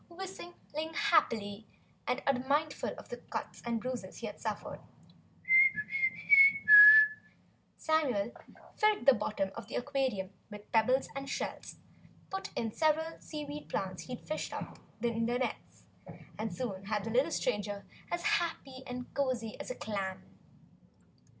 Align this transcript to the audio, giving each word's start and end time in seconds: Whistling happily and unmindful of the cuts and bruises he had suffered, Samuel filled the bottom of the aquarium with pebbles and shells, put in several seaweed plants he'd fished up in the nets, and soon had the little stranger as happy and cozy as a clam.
Whistling 0.09 0.95
happily 0.95 1.67
and 2.07 2.23
unmindful 2.25 2.89
of 2.97 3.09
the 3.09 3.17
cuts 3.17 3.61
and 3.63 3.79
bruises 3.79 4.17
he 4.17 4.25
had 4.25 4.39
suffered, 4.41 4.79
Samuel 7.77 8.31
filled 8.75 9.05
the 9.05 9.13
bottom 9.13 9.51
of 9.53 9.67
the 9.67 9.75
aquarium 9.75 10.31
with 10.49 10.71
pebbles 10.71 11.07
and 11.15 11.29
shells, 11.29 11.75
put 12.31 12.49
in 12.55 12.71
several 12.71 13.19
seaweed 13.19 13.69
plants 13.69 14.05
he'd 14.05 14.27
fished 14.27 14.51
up 14.51 14.79
in 15.03 15.27
the 15.27 15.37
nets, 15.37 15.83
and 16.39 16.51
soon 16.51 16.85
had 16.85 17.03
the 17.03 17.11
little 17.11 17.29
stranger 17.29 17.85
as 18.09 18.23
happy 18.23 18.81
and 18.87 19.13
cozy 19.13 19.55
as 19.59 19.69
a 19.69 19.75
clam. 19.75 20.23